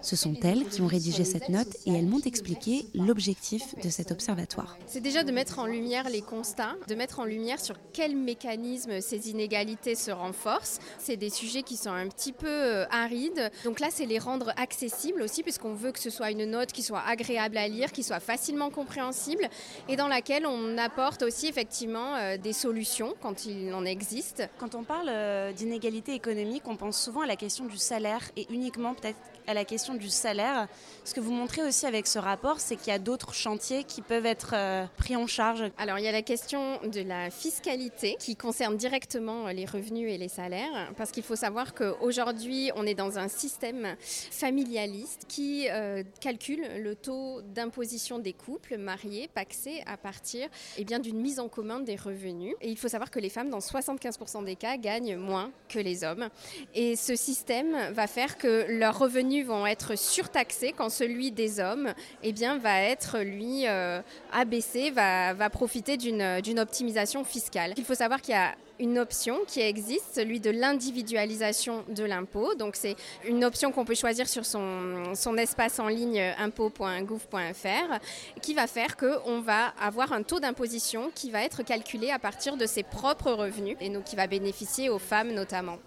Ce 0.00 0.16
sont 0.16 0.36
elles 0.42 0.66
qui 0.68 0.80
ont 0.80 0.86
rédigé 0.86 1.24
cette 1.24 1.50
note 1.50 1.76
et 1.84 1.92
elles 1.92 2.06
m'ont 2.06 2.22
expliqué 2.24 2.86
l'objectif 2.94 3.74
de 3.84 3.90
cette 3.90 4.05
observatoire. 4.12 4.76
C'est 4.86 5.00
déjà 5.00 5.24
de 5.24 5.32
mettre 5.32 5.58
en 5.58 5.66
lumière 5.66 6.08
les 6.08 6.22
constats, 6.22 6.74
de 6.88 6.94
mettre 6.94 7.20
en 7.20 7.24
lumière 7.24 7.60
sur 7.60 7.76
quels 7.92 8.16
mécanismes 8.16 9.00
ces 9.00 9.30
inégalités 9.30 9.94
se 9.94 10.10
renforcent. 10.10 10.78
C'est 10.98 11.16
des 11.16 11.30
sujets 11.30 11.62
qui 11.62 11.76
sont 11.76 11.90
un 11.90 12.08
petit 12.08 12.32
peu 12.32 12.46
euh, 12.48 12.86
arides. 12.90 13.50
Donc 13.64 13.80
là, 13.80 13.88
c'est 13.90 14.06
les 14.06 14.18
rendre 14.18 14.52
accessibles 14.56 15.22
aussi, 15.22 15.42
puisqu'on 15.42 15.74
veut 15.74 15.92
que 15.92 15.98
ce 15.98 16.10
soit 16.10 16.30
une 16.30 16.44
note 16.44 16.72
qui 16.72 16.82
soit 16.82 17.02
agréable 17.06 17.56
à 17.56 17.68
lire, 17.68 17.92
qui 17.92 18.02
soit 18.02 18.20
facilement 18.20 18.70
compréhensible 18.70 19.48
et 19.88 19.96
dans 19.96 20.08
laquelle 20.08 20.46
on 20.46 20.78
apporte 20.78 21.22
aussi 21.22 21.46
effectivement 21.46 22.16
euh, 22.16 22.36
des 22.36 22.52
solutions 22.52 23.14
quand 23.20 23.46
il 23.46 23.72
en 23.74 23.84
existe. 23.84 24.48
Quand 24.58 24.74
on 24.74 24.84
parle 24.84 25.08
euh, 25.08 25.52
d'inégalité 25.52 26.14
économique, 26.14 26.62
on 26.66 26.76
pense 26.76 27.00
souvent 27.00 27.22
à 27.22 27.26
la 27.26 27.36
question 27.36 27.66
du 27.66 27.76
salaire 27.76 28.22
et 28.36 28.46
uniquement 28.50 28.94
peut-être 28.94 29.18
à 29.46 29.54
la 29.54 29.64
question 29.64 29.94
du 29.94 30.08
salaire. 30.08 30.68
Ce 31.04 31.14
que 31.14 31.20
vous 31.20 31.32
montrez 31.32 31.62
aussi 31.62 31.86
avec 31.86 32.06
ce 32.06 32.18
rapport, 32.18 32.60
c'est 32.60 32.76
qu'il 32.76 32.88
y 32.88 32.96
a 32.96 32.98
d'autres 32.98 33.34
chantiers 33.34 33.84
qui 33.84 34.02
peuvent 34.02 34.26
être 34.26 34.52
euh, 34.54 34.86
pris 34.96 35.16
en 35.16 35.26
charge. 35.26 35.64
Alors 35.78 35.98
il 35.98 36.04
y 36.04 36.08
a 36.08 36.12
la 36.12 36.22
question 36.22 36.80
de 36.82 37.00
la 37.00 37.30
fiscalité 37.30 38.16
qui 38.18 38.36
concerne 38.36 38.76
directement 38.76 39.48
les 39.48 39.64
revenus 39.64 40.10
et 40.10 40.18
les 40.18 40.28
salaires, 40.28 40.92
parce 40.96 41.10
qu'il 41.10 41.22
faut 41.22 41.36
savoir 41.36 41.74
qu'aujourd'hui 41.74 42.70
on 42.76 42.86
est 42.86 42.94
dans 42.94 43.18
un 43.18 43.28
système 43.28 43.96
familialiste 44.00 45.26
qui 45.28 45.68
euh, 45.70 46.02
calcule 46.20 46.62
le 46.82 46.94
taux 46.94 47.42
d'imposition 47.42 48.18
des 48.18 48.32
couples 48.32 48.78
mariés, 48.78 49.28
paxés, 49.32 49.82
à 49.86 49.96
partir 49.96 50.48
eh 50.78 50.84
bien, 50.84 50.98
d'une 50.98 51.20
mise 51.20 51.40
en 51.40 51.48
commun 51.48 51.80
des 51.80 51.96
revenus. 51.96 52.54
Et 52.60 52.70
il 52.70 52.76
faut 52.76 52.88
savoir 52.88 53.10
que 53.10 53.18
les 53.18 53.28
femmes, 53.28 53.50
dans 53.50 53.58
75% 53.58 54.44
des 54.44 54.56
cas, 54.56 54.76
gagnent 54.76 55.16
moins 55.16 55.50
que 55.68 55.78
les 55.78 56.04
hommes. 56.04 56.28
Et 56.74 56.96
ce 56.96 57.16
système 57.16 57.92
va 57.92 58.06
faire 58.06 58.38
que 58.38 58.66
leurs 58.68 58.98
revenus 58.98 59.35
vont 59.42 59.66
être 59.66 59.96
surtaxés 59.96 60.72
quand 60.76 60.88
celui 60.88 61.30
des 61.32 61.60
hommes 61.60 61.92
eh 62.22 62.32
bien, 62.32 62.58
va 62.58 62.80
être, 62.82 63.18
lui, 63.18 63.66
euh, 63.66 64.00
abaissé, 64.32 64.90
va, 64.90 65.34
va 65.34 65.50
profiter 65.50 65.96
d'une 65.96 66.58
optimisation 66.58 67.24
fiscale. 67.24 67.74
Il 67.76 67.84
faut 67.84 67.94
savoir 67.94 68.20
qu'il 68.20 68.34
y 68.34 68.38
a 68.38 68.54
une 68.78 68.98
option 68.98 69.38
qui 69.46 69.60
existe, 69.60 70.14
celui 70.14 70.40
de 70.40 70.50
l'individualisation 70.50 71.84
de 71.88 72.04
l'impôt. 72.04 72.54
Donc 72.54 72.76
c'est 72.76 72.96
une 73.26 73.44
option 73.44 73.72
qu'on 73.72 73.84
peut 73.84 73.94
choisir 73.94 74.28
sur 74.28 74.44
son, 74.44 75.14
son 75.14 75.36
espace 75.36 75.78
en 75.78 75.88
ligne 75.88 76.20
impôt.gouv.fr 76.38 77.98
qui 78.42 78.54
va 78.54 78.66
faire 78.66 78.96
qu'on 78.96 79.40
va 79.40 79.72
avoir 79.80 80.12
un 80.12 80.22
taux 80.22 80.40
d'imposition 80.40 81.10
qui 81.14 81.30
va 81.30 81.42
être 81.42 81.62
calculé 81.62 82.10
à 82.10 82.18
partir 82.18 82.56
de 82.56 82.66
ses 82.66 82.82
propres 82.82 83.32
revenus 83.32 83.76
et 83.80 83.88
donc 83.88 84.04
qui 84.04 84.16
va 84.16 84.26
bénéficier 84.26 84.88
aux 84.90 84.98
femmes 84.98 85.32
notamment. 85.32 85.78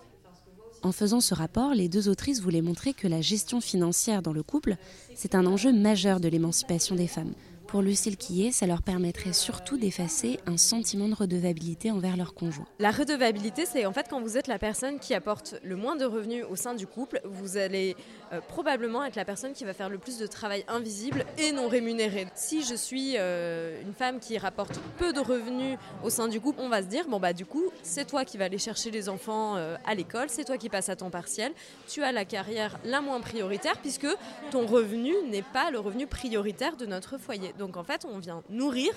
En 0.81 0.91
faisant 0.93 1.19
ce 1.19 1.33
rapport, 1.33 1.73
les 1.73 1.89
deux 1.89 2.07
autrices 2.07 2.41
voulaient 2.41 2.61
montrer 2.61 2.93
que 2.93 3.07
la 3.07 3.21
gestion 3.21 3.59
financière 3.59 4.21
dans 4.21 4.31
le 4.31 4.43
couple, 4.43 4.77
c'est 5.15 5.35
un 5.35 5.45
enjeu 5.45 5.73
majeur 5.73 6.19
de 6.21 6.29
l'émancipation 6.29 6.95
des 6.95 7.07
femmes. 7.07 7.33
Pour 7.69 7.83
Lucille 7.83 8.17
Quillet, 8.17 8.51
ça 8.51 8.65
leur 8.65 8.81
permettrait 8.81 9.31
surtout 9.31 9.77
d'effacer 9.77 10.39
un 10.47 10.57
sentiment 10.57 11.07
de 11.07 11.13
redevabilité 11.13 11.91
envers 11.91 12.17
leur 12.17 12.33
conjoint. 12.33 12.65
La 12.79 12.89
redevabilité, 12.89 13.67
c'est 13.67 13.85
en 13.85 13.93
fait 13.93 14.07
quand 14.09 14.19
vous 14.21 14.37
êtes 14.37 14.47
la 14.47 14.57
personne 14.57 14.97
qui 14.97 15.13
apporte 15.13 15.53
le 15.63 15.75
moins 15.75 15.95
de 15.95 16.03
revenus 16.03 16.43
au 16.49 16.55
sein 16.55 16.73
du 16.73 16.87
couple, 16.87 17.21
vous 17.25 17.57
allez 17.57 17.95
euh, 18.33 18.41
probablement 18.41 19.05
être 19.05 19.15
la 19.15 19.23
personne 19.23 19.53
qui 19.53 19.65
va 19.65 19.75
faire 19.75 19.87
le 19.87 19.99
plus 19.99 20.17
de 20.17 20.25
travail 20.25 20.65
invisible 20.67 21.27
et 21.37 21.51
non 21.51 21.67
rémunéré. 21.67 22.25
Si 22.33 22.63
je 22.63 22.73
suis 22.73 23.13
euh, 23.17 23.79
une 23.83 23.93
femme 23.93 24.19
qui 24.19 24.39
rapporte 24.39 24.79
peu 24.97 25.13
de 25.13 25.19
revenus 25.19 25.77
au 26.03 26.09
sein 26.09 26.27
du 26.27 26.41
couple, 26.41 26.61
on 26.61 26.69
va 26.69 26.81
se 26.81 26.87
dire 26.87 27.07
bon 27.07 27.19
bah 27.19 27.33
du 27.33 27.45
coup, 27.45 27.65
c'est 27.83 28.05
toi 28.05 28.25
qui 28.25 28.39
vas 28.39 28.45
aller 28.45 28.57
chercher 28.57 28.89
les 28.89 29.09
enfants 29.09 29.57
euh, 29.57 29.75
à 29.85 29.93
l'école, 29.93 30.29
c'est 30.29 30.43
toi 30.43 30.57
qui 30.57 30.69
passes 30.69 30.89
à 30.89 30.95
temps 30.95 31.11
partiel, 31.11 31.51
tu 31.87 32.01
as 32.01 32.11
la 32.11 32.25
carrière 32.25 32.79
la 32.83 32.99
moins 32.99 33.21
prioritaire 33.21 33.77
puisque 33.77 34.07
ton 34.49 34.65
revenu 34.65 35.13
n'est 35.29 35.43
pas 35.43 35.69
le 35.69 35.79
revenu 35.79 36.07
prioritaire 36.07 36.75
de 36.75 36.87
notre 36.87 37.19
foyer. 37.19 37.53
Donc 37.59 37.75
en 37.75 37.83
fait, 37.83 38.05
on 38.05 38.17
vient 38.19 38.41
nourrir 38.49 38.91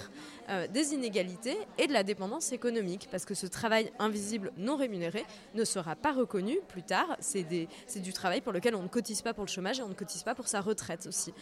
euh, 0.48 0.68
des 0.68 0.94
inégalités 0.94 1.58
et 1.78 1.88
de 1.88 1.92
la 1.92 2.04
dépendance 2.04 2.52
économique 2.52 3.08
parce 3.10 3.24
que 3.24 3.34
ce 3.34 3.46
travail 3.46 3.92
invisible 3.98 4.52
non 4.56 4.76
rémunéré 4.76 5.24
ne 5.54 5.64
sera 5.64 5.96
pas 5.96 6.12
reconnu 6.12 6.58
plus 6.68 6.84
tard. 6.84 7.16
C'est 7.20 7.44
du 7.44 8.12
travail 8.12 8.40
pour 8.40 8.52
lequel 8.52 8.76
on 8.76 8.82
ne 8.82 8.88
cotise 8.88 9.20
pas 9.20 9.34
pour 9.34 9.44
le 9.44 9.50
chômage 9.50 9.80
et 9.80 9.82
on 9.82 9.88
ne 9.88 9.94
cotise 9.94 10.22
pas 10.22 10.34
pour 10.34 10.46
sa 10.48 10.60
retraite 10.60 11.06
aussi. 11.06 11.34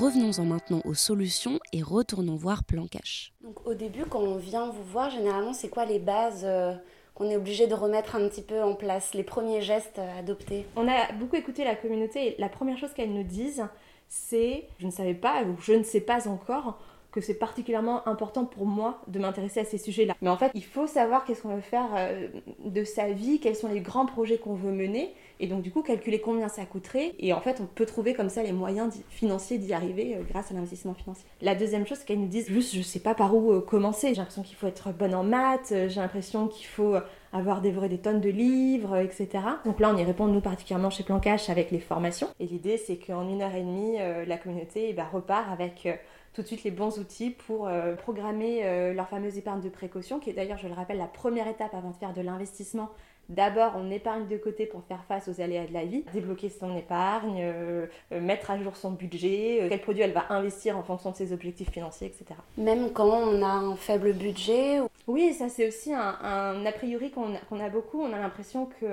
revenons-en 0.00 0.46
maintenant 0.46 0.80
aux 0.86 0.94
solutions 0.94 1.60
et 1.74 1.82
retournons 1.82 2.34
voir 2.34 2.64
Plan 2.64 2.86
Cash. 2.86 3.34
Donc 3.42 3.66
au 3.66 3.74
début, 3.74 4.06
quand 4.06 4.20
on 4.20 4.36
vient 4.36 4.70
vous 4.70 4.82
voir, 4.82 5.10
généralement, 5.10 5.52
c'est 5.52 5.68
quoi 5.68 5.84
les 5.84 5.98
bases 5.98 6.44
euh, 6.44 6.74
qu'on 7.14 7.30
est 7.30 7.36
obligé 7.36 7.66
de 7.66 7.74
remettre 7.74 8.16
un 8.16 8.28
petit 8.28 8.42
peu 8.42 8.62
en 8.62 8.74
place, 8.74 9.14
les 9.14 9.22
premiers 9.22 9.62
gestes 9.62 9.98
à 9.98 10.18
adopter. 10.18 10.66
On 10.76 10.88
a 10.88 11.12
beaucoup 11.12 11.36
écouté 11.36 11.64
la 11.64 11.74
communauté 11.74 12.28
et 12.28 12.34
la 12.38 12.48
première 12.48 12.78
chose 12.78 12.92
qu'elles 12.92 13.12
nous 13.12 13.22
disent, 13.22 13.66
c'est 14.08 14.64
je 14.78 14.86
ne 14.86 14.90
savais 14.90 15.14
pas 15.14 15.42
ou 15.42 15.56
je 15.60 15.72
ne 15.72 15.82
sais 15.82 16.00
pas 16.00 16.28
encore 16.28 16.78
que 17.12 17.20
c'est 17.20 17.34
particulièrement 17.34 18.06
important 18.06 18.44
pour 18.44 18.66
moi 18.66 19.00
de 19.08 19.18
m'intéresser 19.18 19.60
à 19.60 19.64
ces 19.64 19.78
sujets-là. 19.78 20.14
Mais 20.22 20.30
en 20.30 20.36
fait, 20.36 20.50
il 20.54 20.64
faut 20.64 20.86
savoir 20.86 21.24
qu'est-ce 21.24 21.42
qu'on 21.42 21.54
veut 21.54 21.60
faire 21.60 21.88
euh, 21.96 22.28
de 22.64 22.84
sa 22.84 23.10
vie, 23.10 23.40
quels 23.40 23.56
sont 23.56 23.68
les 23.68 23.80
grands 23.80 24.06
projets 24.06 24.38
qu'on 24.38 24.54
veut 24.54 24.72
mener, 24.72 25.12
et 25.40 25.46
donc 25.46 25.62
du 25.62 25.70
coup 25.70 25.82
calculer 25.82 26.20
combien 26.20 26.48
ça 26.48 26.64
coûterait. 26.64 27.14
Et 27.18 27.32
en 27.32 27.40
fait, 27.40 27.60
on 27.60 27.66
peut 27.66 27.86
trouver 27.86 28.14
comme 28.14 28.28
ça 28.28 28.42
les 28.42 28.52
moyens 28.52 29.00
financiers 29.08 29.58
d'y 29.58 29.72
arriver 29.72 30.16
euh, 30.16 30.22
grâce 30.28 30.50
à 30.50 30.54
l'investissement 30.54 30.94
financier. 30.94 31.24
La 31.40 31.54
deuxième 31.54 31.86
chose, 31.86 31.98
c'est 31.98 32.06
qu'elles 32.06 32.20
nous 32.20 32.28
disent 32.28 32.48
juste, 32.48 32.74
je 32.74 32.82
sais 32.82 33.00
pas 33.00 33.14
par 33.14 33.34
où 33.34 33.52
euh, 33.52 33.60
commencer. 33.60 34.08
J'ai 34.08 34.16
l'impression 34.16 34.42
qu'il 34.42 34.56
faut 34.56 34.66
être 34.66 34.92
bonne 34.92 35.14
en 35.14 35.24
maths, 35.24 35.72
j'ai 35.88 36.00
l'impression 36.00 36.48
qu'il 36.48 36.66
faut 36.66 36.96
avoir 37.32 37.60
dévoré 37.60 37.88
des 37.88 37.98
tonnes 37.98 38.20
de 38.20 38.30
livres, 38.30 38.96
etc. 38.96 39.28
Donc 39.64 39.80
là, 39.80 39.90
on 39.92 39.96
y 39.96 40.04
répond, 40.04 40.26
nous, 40.26 40.40
particulièrement 40.40 40.90
chez 40.90 41.04
Plan 41.04 41.20
Cash, 41.20 41.50
avec 41.50 41.70
les 41.70 41.80
formations. 41.80 42.28
Et 42.40 42.46
l'idée, 42.46 42.76
c'est 42.76 42.96
qu'en 42.96 43.28
une 43.28 43.42
heure 43.42 43.54
et 43.54 43.62
demie, 43.62 43.96
la 44.26 44.36
communauté 44.36 44.88
eh 44.88 44.92
ben, 44.92 45.06
repart 45.12 45.50
avec 45.50 45.86
tout 46.32 46.42
de 46.42 46.46
suite 46.46 46.64
les 46.64 46.70
bons 46.70 46.98
outils 46.98 47.30
pour 47.30 47.66
euh, 47.66 47.94
programmer 47.94 48.60
euh, 48.62 48.92
leur 48.94 49.08
fameuse 49.08 49.36
épargne 49.36 49.60
de 49.60 49.68
précaution, 49.68 50.20
qui 50.20 50.30
est 50.30 50.32
d'ailleurs, 50.32 50.58
je 50.58 50.68
le 50.68 50.74
rappelle, 50.74 50.98
la 50.98 51.06
première 51.06 51.48
étape 51.48 51.74
avant 51.74 51.90
de 51.90 51.96
faire 51.96 52.12
de 52.12 52.20
l'investissement. 52.20 52.90
D'abord, 53.30 53.72
on 53.76 53.90
épargne 53.90 54.26
de 54.26 54.36
côté 54.36 54.66
pour 54.66 54.82
faire 54.84 55.04
face 55.04 55.28
aux 55.28 55.40
aléas 55.40 55.66
de 55.66 55.72
la 55.72 55.84
vie, 55.84 56.04
débloquer 56.12 56.48
son 56.48 56.76
épargne, 56.76 57.40
euh, 57.40 57.86
mettre 58.10 58.50
à 58.50 58.58
jour 58.58 58.76
son 58.76 58.90
budget, 58.90 59.66
quel 59.68 59.80
produit 59.80 60.02
elle 60.02 60.12
va 60.12 60.26
investir 60.30 60.76
en 60.76 60.82
fonction 60.82 61.12
de 61.12 61.16
ses 61.16 61.32
objectifs 61.32 61.70
financiers, 61.70 62.08
etc. 62.08 62.26
Même 62.58 62.92
quand 62.92 63.06
on 63.06 63.42
a 63.42 63.46
un 63.46 63.76
faible 63.76 64.12
budget 64.12 64.80
Oui, 65.06 65.32
ça 65.32 65.48
c'est 65.48 65.68
aussi 65.68 65.94
un, 65.94 66.66
a 66.66 66.72
priori 66.72 67.12
qu'on 67.12 67.60
a, 67.60 67.68
beaucoup. 67.68 68.02
On 68.02 68.12
a 68.12 68.18
l'impression 68.18 68.66
que 68.66 68.86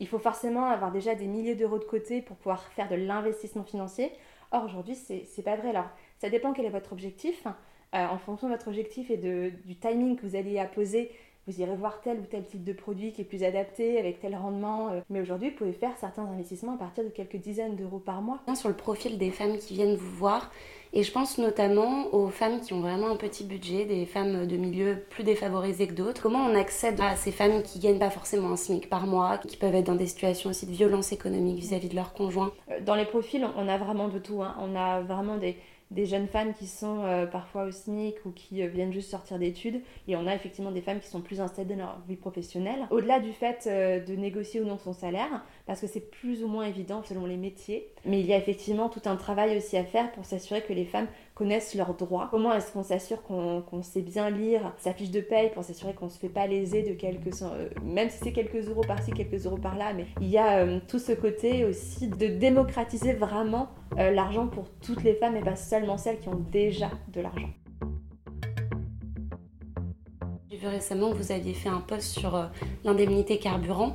il 0.00 0.06
faut 0.06 0.18
forcément 0.18 0.66
avoir 0.66 0.92
déjà 0.92 1.14
des 1.14 1.26
milliers 1.26 1.56
d'euros 1.56 1.78
de 1.78 1.84
côté 1.84 2.22
pour 2.22 2.36
pouvoir 2.36 2.62
faire 2.62 2.88
de 2.88 2.94
l'investissement 2.94 3.64
financier. 3.64 4.12
Or, 4.52 4.64
aujourd'hui, 4.64 4.94
c'est 4.94 5.42
pas 5.42 5.56
vrai. 5.56 5.70
Alors, 5.70 5.88
ça 6.18 6.30
dépend 6.30 6.52
quel 6.52 6.64
est 6.64 6.70
votre 6.70 6.92
objectif. 6.92 7.46
Euh, 7.94 8.06
en 8.06 8.18
fonction 8.18 8.48
de 8.48 8.52
votre 8.52 8.68
objectif 8.68 9.10
et 9.10 9.16
de, 9.16 9.50
du 9.64 9.74
timing 9.76 10.16
que 10.16 10.26
vous 10.26 10.36
allez 10.36 10.58
apposer, 10.58 11.10
vous 11.48 11.62
irez 11.62 11.74
voir 11.74 12.00
tel 12.02 12.18
ou 12.18 12.24
tel 12.30 12.44
type 12.44 12.62
de 12.62 12.74
produit 12.74 13.12
qui 13.12 13.22
est 13.22 13.24
plus 13.24 13.42
adapté, 13.42 13.98
avec 13.98 14.20
tel 14.20 14.36
rendement. 14.36 14.90
Euh. 14.90 15.00
Mais 15.08 15.20
aujourd'hui, 15.20 15.50
vous 15.50 15.56
pouvez 15.56 15.72
faire 15.72 15.96
certains 15.98 16.24
investissements 16.24 16.74
à 16.74 16.78
partir 16.78 17.04
de 17.04 17.08
quelques 17.08 17.36
dizaines 17.36 17.74
d'euros 17.74 17.98
par 17.98 18.20
mois. 18.20 18.40
Sur 18.54 18.68
le 18.68 18.76
profil 18.76 19.16
des 19.16 19.30
femmes 19.30 19.56
qui 19.56 19.74
viennent 19.74 19.96
vous 19.96 20.16
voir, 20.16 20.50
et 20.92 21.02
je 21.02 21.12
pense 21.12 21.38
notamment 21.38 22.14
aux 22.14 22.28
femmes 22.28 22.60
qui 22.60 22.72
ont 22.74 22.80
vraiment 22.80 23.08
un 23.08 23.16
petit 23.16 23.44
budget, 23.44 23.84
des 23.86 24.04
femmes 24.06 24.46
de 24.46 24.56
milieux 24.56 25.04
plus 25.10 25.24
défavorisés 25.24 25.86
que 25.86 25.92
d'autres. 25.94 26.22
Comment 26.22 26.44
on 26.44 26.54
accède 26.54 27.00
à 27.00 27.16
ces 27.16 27.32
femmes 27.32 27.62
qui 27.62 27.78
gagnent 27.78 27.98
pas 27.98 28.10
forcément 28.10 28.50
un 28.50 28.56
SMIC 28.56 28.88
par 28.88 29.06
mois, 29.06 29.38
qui 29.38 29.56
peuvent 29.56 29.74
être 29.74 29.86
dans 29.86 29.94
des 29.94 30.06
situations 30.06 30.50
aussi 30.50 30.66
de 30.66 30.72
violence 30.72 31.12
économique 31.12 31.58
vis-à-vis 31.58 31.88
de 31.88 31.94
leur 31.94 32.12
conjoint? 32.12 32.52
Euh, 32.70 32.80
Dans 32.80 32.94
les 32.94 33.04
profils, 33.04 33.46
on 33.56 33.68
a 33.68 33.78
vraiment 33.78 34.08
de 34.08 34.18
tout. 34.18 34.42
Hein. 34.42 34.54
On 34.60 34.76
a 34.76 35.00
vraiment 35.00 35.36
des 35.36 35.56
des 35.90 36.04
jeunes 36.04 36.26
femmes 36.26 36.52
qui 36.52 36.66
sont 36.66 37.04
euh, 37.04 37.26
parfois 37.26 37.64
au 37.64 37.70
SMIC 37.70 38.16
ou 38.26 38.30
qui 38.30 38.62
euh, 38.62 38.68
viennent 38.68 38.92
juste 38.92 39.10
sortir 39.10 39.38
d'études. 39.38 39.80
Et 40.06 40.16
on 40.16 40.26
a 40.26 40.34
effectivement 40.34 40.70
des 40.70 40.82
femmes 40.82 41.00
qui 41.00 41.08
sont 41.08 41.22
plus 41.22 41.40
installées 41.40 41.74
dans 41.74 41.76
leur 41.76 42.00
vie 42.06 42.16
professionnelle. 42.16 42.86
Au-delà 42.90 43.20
du 43.20 43.32
fait 43.32 43.66
euh, 43.66 44.04
de 44.04 44.14
négocier 44.14 44.60
ou 44.60 44.64
non 44.64 44.78
son 44.78 44.92
salaire, 44.92 45.44
parce 45.68 45.82
que 45.82 45.86
c'est 45.86 46.10
plus 46.10 46.42
ou 46.42 46.48
moins 46.48 46.64
évident 46.64 47.02
selon 47.04 47.26
les 47.26 47.36
métiers, 47.36 47.92
mais 48.06 48.20
il 48.20 48.26
y 48.26 48.32
a 48.32 48.38
effectivement 48.38 48.88
tout 48.88 49.02
un 49.04 49.16
travail 49.16 49.54
aussi 49.54 49.76
à 49.76 49.84
faire 49.84 50.10
pour 50.12 50.24
s'assurer 50.24 50.62
que 50.62 50.72
les 50.72 50.86
femmes 50.86 51.06
connaissent 51.34 51.74
leurs 51.74 51.92
droits. 51.92 52.28
Comment 52.30 52.54
est-ce 52.54 52.72
qu'on 52.72 52.82
s'assure 52.82 53.22
qu'on 53.22 53.82
sait 53.82 54.00
bien 54.00 54.30
lire 54.30 54.72
sa 54.78 54.94
fiche 54.94 55.10
de 55.10 55.20
paye 55.20 55.50
pour 55.50 55.62
s'assurer 55.62 55.92
qu'on 55.92 56.06
ne 56.06 56.10
se 56.10 56.18
fait 56.18 56.30
pas 56.30 56.46
léser 56.46 56.82
de 56.82 56.94
quelques... 56.94 57.42
même 57.84 58.08
si 58.08 58.16
c'est 58.16 58.32
quelques 58.32 58.66
euros 58.66 58.80
par-ci, 58.80 59.12
quelques 59.12 59.44
euros 59.44 59.58
par-là, 59.58 59.92
mais 59.92 60.06
il 60.22 60.28
y 60.28 60.38
a 60.38 60.80
tout 60.88 60.98
ce 60.98 61.12
côté 61.12 61.66
aussi 61.66 62.08
de 62.08 62.28
démocratiser 62.28 63.12
vraiment 63.12 63.68
l'argent 63.94 64.48
pour 64.48 64.70
toutes 64.80 65.04
les 65.04 65.14
femmes 65.14 65.36
et 65.36 65.42
pas 65.42 65.56
seulement 65.56 65.98
celles 65.98 66.18
qui 66.18 66.30
ont 66.30 66.42
déjà 66.50 66.90
de 67.12 67.20
l'argent. 67.20 67.50
J'ai 70.50 70.56
vu 70.56 70.66
récemment 70.66 71.12
que 71.12 71.16
vous 71.16 71.30
aviez 71.30 71.52
fait 71.52 71.68
un 71.68 71.80
post 71.80 72.18
sur 72.18 72.34
euh, 72.34 72.46
l'indemnité 72.82 73.38
carburant 73.38 73.94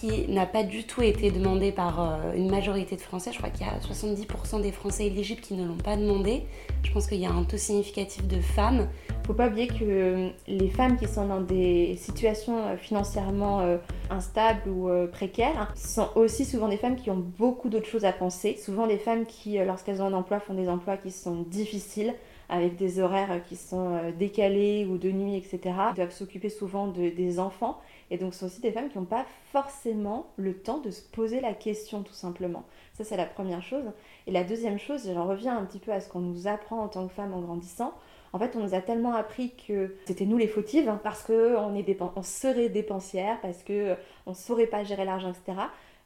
qui 0.00 0.28
n'a 0.28 0.46
pas 0.46 0.62
du 0.62 0.84
tout 0.84 1.02
été 1.02 1.30
demandée 1.30 1.72
par 1.72 2.00
euh, 2.00 2.32
une 2.34 2.50
majorité 2.50 2.96
de 2.96 3.00
Français. 3.00 3.30
Je 3.32 3.38
crois 3.38 3.50
qu'il 3.50 3.66
y 3.66 3.70
a 3.70 3.78
70% 3.78 4.60
des 4.60 4.72
Français 4.72 5.06
éligibles 5.06 5.40
qui 5.40 5.54
ne 5.54 5.66
l'ont 5.66 5.76
pas 5.76 5.96
demandé. 5.96 6.44
Je 6.82 6.92
pense 6.92 7.06
qu'il 7.06 7.18
y 7.18 7.26
a 7.26 7.30
un 7.30 7.44
taux 7.44 7.56
significatif 7.56 8.26
de 8.26 8.40
femmes 8.40 8.88
faut 9.26 9.34
pas 9.34 9.48
oublier 9.48 9.66
que 9.66 9.74
euh, 9.82 10.28
les 10.46 10.68
femmes 10.68 10.96
qui 10.96 11.08
sont 11.08 11.26
dans 11.26 11.40
des 11.40 11.96
situations 11.96 12.58
euh, 12.58 12.76
financièrement 12.76 13.76
instables 14.08 14.70
ou 14.70 14.88
précaires 15.10 15.72
sont 15.74 16.10
aussi 16.14 16.44
souvent 16.44 16.68
des 16.68 16.76
femmes 16.76 16.94
qui 16.94 17.10
ont 17.10 17.24
beaucoup 17.38 17.68
d'autres 17.68 17.88
choses 17.88 18.04
à 18.04 18.12
penser. 18.12 18.56
Souvent 18.56 18.86
des 18.86 18.98
femmes 18.98 19.26
qui, 19.26 19.58
lorsqu'elles 19.58 20.00
ont 20.00 20.06
un 20.06 20.12
emploi, 20.12 20.38
font 20.38 20.54
des 20.54 20.68
emplois 20.68 20.96
qui 20.96 21.10
sont 21.10 21.42
difficiles 21.42 22.14
avec 22.48 22.76
des 22.76 23.00
horaires 23.00 23.42
qui 23.48 23.56
sont 23.56 24.12
décalés 24.18 24.86
ou 24.86 24.98
de 24.98 25.10
nuit, 25.10 25.36
etc. 25.36 25.60
Elles 25.88 25.94
doivent 25.96 26.12
s'occuper 26.12 26.48
souvent 26.48 26.86
de, 26.86 27.10
des 27.10 27.38
enfants. 27.38 27.80
Et 28.10 28.18
donc, 28.18 28.34
ce 28.34 28.40
sont 28.40 28.46
aussi 28.46 28.60
des 28.60 28.70
femmes 28.70 28.88
qui 28.88 28.98
n'ont 28.98 29.04
pas 29.04 29.26
forcément 29.52 30.26
le 30.36 30.54
temps 30.54 30.78
de 30.78 30.90
se 30.90 31.02
poser 31.02 31.40
la 31.40 31.54
question, 31.54 32.02
tout 32.02 32.12
simplement. 32.12 32.64
Ça, 32.92 33.04
c'est 33.04 33.16
la 33.16 33.26
première 33.26 33.62
chose. 33.62 33.84
Et 34.26 34.30
la 34.30 34.44
deuxième 34.44 34.78
chose, 34.78 35.10
j'en 35.12 35.26
reviens 35.26 35.56
un 35.56 35.64
petit 35.64 35.78
peu 35.78 35.92
à 35.92 36.00
ce 36.00 36.08
qu'on 36.08 36.20
nous 36.20 36.46
apprend 36.46 36.80
en 36.80 36.88
tant 36.88 37.06
que 37.06 37.12
femme 37.12 37.34
en 37.34 37.40
grandissant. 37.40 37.94
En 38.32 38.38
fait, 38.38 38.54
on 38.54 38.60
nous 38.60 38.74
a 38.74 38.80
tellement 38.80 39.14
appris 39.14 39.52
que 39.66 39.96
c'était 40.04 40.26
nous 40.26 40.36
les 40.36 40.46
fautives, 40.46 40.88
hein, 40.88 41.00
parce 41.02 41.22
qu'on 41.22 41.74
on 42.16 42.22
serait 42.22 42.68
dépensière, 42.68 43.40
parce 43.40 43.62
qu'on 43.62 43.96
ne 44.26 44.34
saurait 44.34 44.66
pas 44.66 44.84
gérer 44.84 45.04
l'argent, 45.04 45.30
etc. 45.30 45.58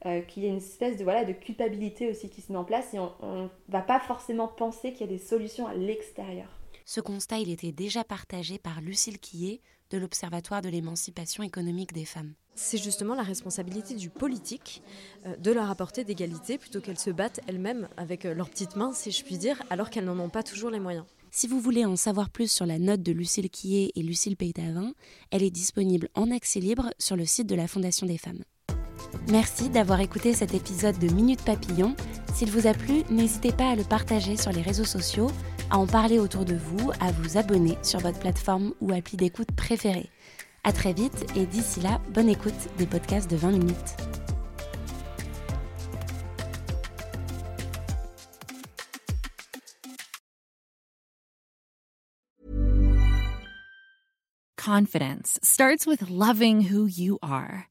Euh, 0.07 0.23
qu'il 0.23 0.45
y 0.45 0.47
a 0.47 0.49
une 0.49 0.57
espèce 0.57 0.97
de, 0.97 1.04
voilà, 1.04 1.26
de 1.26 1.33
culpabilité 1.35 2.09
aussi 2.09 2.30
qui 2.30 2.40
se 2.40 2.50
met 2.50 2.57
en 2.57 2.64
place 2.64 2.95
et 2.95 2.99
on 2.99 3.12
ne 3.23 3.49
va 3.69 3.83
pas 3.83 4.00
forcément 4.00 4.49
penser 4.49 4.92
qu'il 4.92 5.02
y 5.02 5.11
a 5.11 5.12
des 5.12 5.19
solutions 5.19 5.66
à 5.66 5.75
l'extérieur. 5.75 6.49
Ce 6.87 7.02
constat, 7.02 7.38
il 7.38 7.50
était 7.50 7.71
déjà 7.71 8.02
partagé 8.02 8.59
par 8.59 8.80
Lucille 8.80 9.19
Quillet 9.19 9.61
de 9.90 9.99
l'Observatoire 9.99 10.62
de 10.62 10.71
l'émancipation 10.71 11.42
économique 11.42 11.92
des 11.92 12.07
femmes. 12.07 12.33
C'est 12.54 12.78
justement 12.78 13.14
la 13.14 13.23
responsabilité 13.23 13.95
du 13.95 14.09
politique 14.09 14.83
euh, 15.26 15.37
de 15.37 15.52
leur 15.52 15.71
apporter 15.71 16.02
d'égalité 16.02 16.57
plutôt 16.57 16.80
qu'elles 16.80 16.99
se 16.99 17.11
battent 17.11 17.40
elles-mêmes 17.47 17.87
avec 17.99 18.25
euh, 18.25 18.33
leurs 18.33 18.49
petites 18.49 18.76
mains, 18.76 18.92
si 18.95 19.11
je 19.11 19.23
puis 19.23 19.37
dire, 19.37 19.62
alors 19.69 19.90
qu'elles 19.90 20.07
n'en 20.07 20.19
ont 20.19 20.30
pas 20.30 20.42
toujours 20.42 20.71
les 20.71 20.80
moyens. 20.80 21.04
Si 21.30 21.47
vous 21.47 21.61
voulez 21.61 21.85
en 21.85 21.97
savoir 21.97 22.30
plus 22.30 22.50
sur 22.50 22.66
la 22.66 22.78
note 22.78 23.02
de 23.02 23.12
Lucille 23.12 23.50
Quillet 23.50 23.92
et 23.95 24.02
Lucille 24.02 24.37
Peytavin, 24.37 24.95
elle 25.30 25.42
est 25.42 25.50
disponible 25.50 26.09
en 26.14 26.30
accès 26.30 26.59
libre 26.59 26.90
sur 26.99 27.16
le 27.16 27.26
site 27.26 27.47
de 27.47 27.54
la 27.54 27.69
Fondation 27.69 28.07
des 28.07 28.19
femmes. 28.19 28.42
Merci 29.29 29.69
d'avoir 29.69 30.00
écouté 30.00 30.35
cet 30.35 30.55
épisode 30.55 30.99
de 30.99 31.12
Minute 31.12 31.43
Papillon. 31.45 31.95
S'il 32.35 32.50
vous 32.50 32.67
a 32.67 32.75
plu, 32.75 33.02
n'hésitez 33.11 33.52
pas 33.52 33.71
à 33.71 33.76
le 33.76 33.85
partager 33.85 34.37
sur 34.37 34.52
les 34.52 34.62
réseaux 34.62 34.85
sociaux, 34.85 35.31
à 35.71 35.79
en 35.79 35.87
parler 35.87 36.19
autour 36.19 36.45
de 36.45 36.55
vous, 36.55 36.90
à 37.00 37.12
vous 37.12 37.37
abonner 37.37 37.79
sur 37.83 38.00
votre 38.00 38.19
plateforme 38.19 38.73
ou 38.81 38.93
appli 38.93 39.17
d'écoute 39.17 39.52
préférée. 39.52 40.11
À 40.64 40.73
très 40.73 40.93
vite 40.93 41.26
et 41.37 41.47
d'ici 41.47 41.81
là, 41.81 42.00
bonne 42.12 42.29
écoute 42.29 42.55
des 42.79 42.87
podcasts 42.87 43.31
de 43.31 43.37
20 43.37 43.50
minutes. 43.52 43.97
Confidence 54.59 55.38
starts 55.43 55.87
with 55.87 56.11
loving 56.11 56.61
who 56.61 56.87
you 56.87 57.19
are. 57.23 57.71